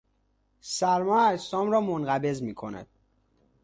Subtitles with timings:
[0.59, 2.87] سرما اجسام را منقبض میکند.